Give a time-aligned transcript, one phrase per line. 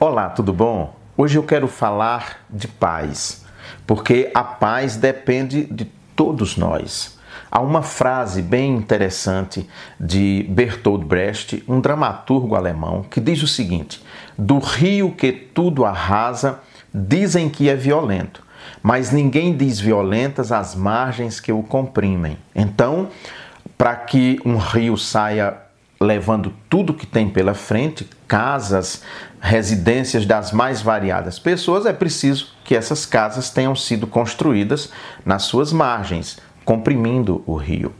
[0.00, 0.96] Olá, tudo bom?
[1.16, 3.44] Hoje eu quero falar de paz,
[3.86, 5.84] porque a paz depende de
[6.16, 7.16] todos nós.
[7.48, 14.02] Há uma frase bem interessante de Bertolt Brecht, um dramaturgo alemão, que diz o seguinte:
[14.36, 16.58] Do rio que tudo arrasa,
[16.92, 18.44] dizem que é violento,
[18.82, 22.36] mas ninguém diz violentas as margens que o comprimem.
[22.52, 23.10] Então,
[23.78, 25.63] para que um rio saia
[26.04, 29.02] levando tudo que tem pela frente, casas,
[29.40, 34.90] residências das mais variadas pessoas, é preciso que essas casas tenham sido construídas
[35.24, 37.92] nas suas margens, comprimindo o rio.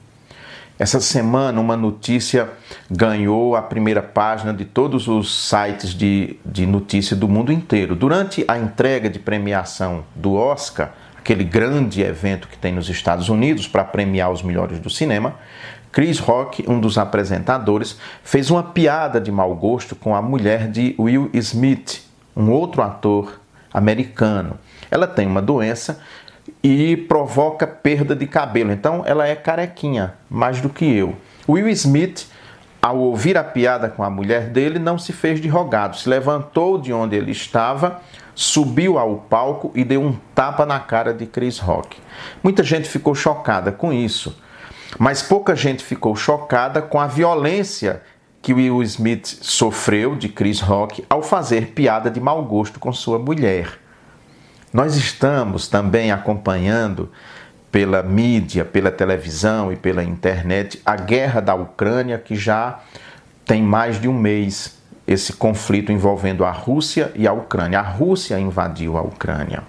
[0.76, 2.50] Essa semana, uma notícia
[2.90, 7.94] ganhou a primeira página de todos os sites de, de notícia do mundo inteiro.
[7.94, 10.92] Durante a entrega de premiação do Oscar,
[11.24, 15.36] aquele grande evento que tem nos Estados Unidos para premiar os melhores do cinema,
[15.90, 20.94] Chris Rock, um dos apresentadores, fez uma piada de mau gosto com a mulher de
[20.98, 22.02] Will Smith,
[22.36, 23.40] um outro ator
[23.72, 24.58] americano.
[24.90, 25.98] Ela tem uma doença
[26.62, 31.16] e provoca perda de cabelo, então ela é carequinha, mais do que eu.
[31.48, 32.26] Will Smith,
[32.84, 36.76] ao ouvir a piada com a mulher dele, não se fez de rogado, se levantou
[36.76, 38.02] de onde ele estava,
[38.34, 41.96] subiu ao palco e deu um tapa na cara de Chris Rock.
[42.42, 44.38] Muita gente ficou chocada com isso.
[44.98, 48.02] Mas pouca gente ficou chocada com a violência
[48.42, 53.18] que Will Smith sofreu de Chris Rock ao fazer piada de mau gosto com sua
[53.18, 53.78] mulher.
[54.70, 57.10] Nós estamos também acompanhando
[57.74, 62.78] pela mídia, pela televisão e pela internet a guerra da Ucrânia, que já
[63.44, 67.80] tem mais de um mês esse conflito envolvendo a Rússia e a Ucrânia.
[67.80, 69.64] A Rússia invadiu a Ucrânia.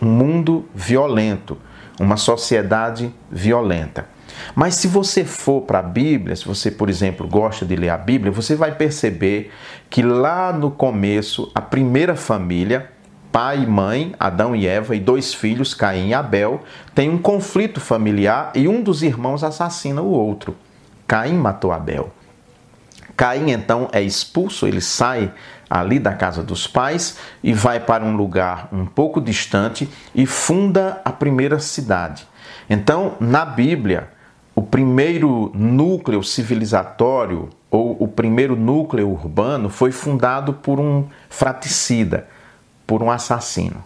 [0.00, 1.58] Um mundo violento,
[1.98, 4.06] uma sociedade violenta.
[4.54, 7.98] Mas se você for para a Bíblia, se você, por exemplo, gosta de ler a
[7.98, 9.50] Bíblia, você vai perceber
[9.90, 12.92] que lá no começo, a primeira família,
[13.34, 16.62] pai e mãe, Adão e Eva, e dois filhos, Caim e Abel,
[16.94, 20.56] tem um conflito familiar e um dos irmãos assassina o outro.
[21.04, 22.12] Caim matou Abel.
[23.16, 25.32] Caim então é expulso, ele sai
[25.68, 31.02] ali da casa dos pais e vai para um lugar um pouco distante e funda
[31.04, 32.28] a primeira cidade.
[32.70, 34.10] Então, na Bíblia,
[34.54, 42.28] o primeiro núcleo civilizatório ou o primeiro núcleo urbano foi fundado por um fraticida,
[42.86, 43.82] por um assassino.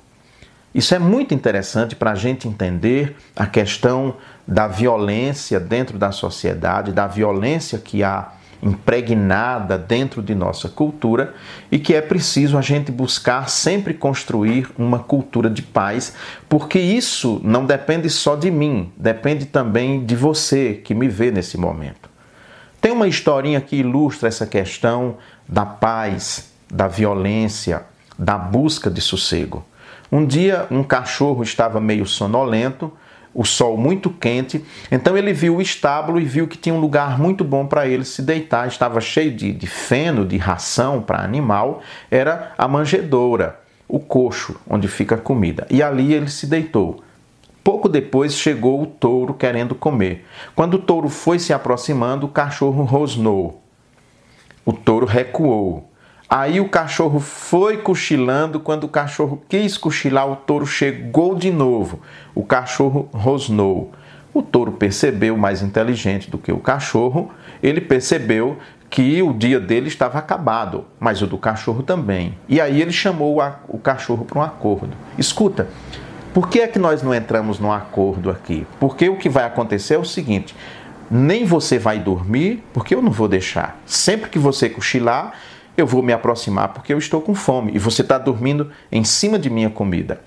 [0.75, 4.17] Isso é muito interessante para a gente entender a questão
[4.47, 8.33] da violência dentro da sociedade, da violência que há
[8.63, 11.35] impregnada dentro de nossa cultura
[11.71, 16.15] e que é preciso a gente buscar sempre construir uma cultura de paz,
[16.49, 21.57] porque isso não depende só de mim, depende também de você que me vê nesse
[21.57, 22.09] momento.
[22.81, 25.17] Tem uma historinha que ilustra essa questão
[25.49, 27.83] da paz, da violência,
[28.19, 29.65] da busca de sossego.
[30.11, 32.93] Um dia, um cachorro estava meio sonolento
[33.39, 34.65] o sol muito quente.
[34.91, 38.05] Então ele viu o estábulo e viu que tinha um lugar muito bom para ele
[38.05, 38.67] se deitar.
[38.67, 41.81] Estava cheio de, de feno, de ração para animal.
[42.11, 45.67] Era a manjedoura, o coxo, onde fica a comida.
[45.71, 47.03] E ali ele se deitou.
[47.63, 50.27] Pouco depois chegou o touro querendo comer.
[50.55, 53.63] Quando o touro foi se aproximando, o cachorro rosnou.
[54.65, 55.89] O touro recuou.
[56.31, 58.61] Aí o cachorro foi cochilando.
[58.61, 62.01] Quando o cachorro quis cochilar, o touro chegou de novo.
[62.35, 63.93] O cachorro rosnou.
[64.35, 67.31] O touro percebeu, mais inteligente do que o cachorro,
[67.63, 68.59] ele percebeu
[68.91, 72.37] que o dia dele estava acabado, mas o do cachorro também.
[72.47, 74.91] E aí ele chamou o cachorro para um acordo.
[75.17, 75.69] Escuta,
[76.35, 78.67] por que é que nós não entramos num acordo aqui?
[78.79, 80.55] Porque o que vai acontecer é o seguinte:
[81.11, 83.81] nem você vai dormir, porque eu não vou deixar.
[83.87, 85.33] Sempre que você cochilar,
[85.79, 89.39] eu vou me aproximar porque eu estou com fome e você está dormindo em cima
[89.39, 90.21] de minha comida.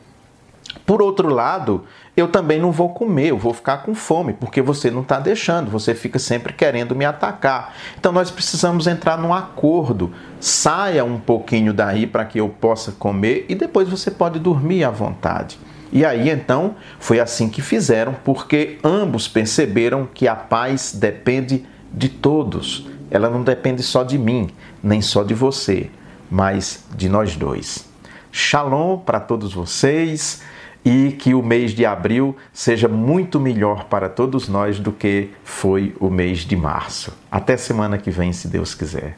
[0.85, 1.83] Por outro lado,
[2.15, 5.69] eu também não vou comer, eu vou ficar com fome, porque você não está deixando,
[5.69, 7.75] você fica sempre querendo me atacar.
[7.99, 10.13] Então nós precisamos entrar num acordo.
[10.39, 14.89] Saia um pouquinho daí para que eu possa comer e depois você pode dormir à
[14.89, 15.59] vontade.
[15.91, 22.07] E aí então foi assim que fizeram, porque ambos perceberam que a paz depende de
[22.07, 24.49] todos ela não depende só de mim,
[24.81, 25.91] nem só de você,
[26.29, 27.85] mas de nós dois.
[28.31, 30.41] Shalom para todos vocês
[30.83, 35.93] e que o mês de abril seja muito melhor para todos nós do que foi
[35.99, 37.11] o mês de março.
[37.29, 39.17] Até semana que vem, se Deus quiser.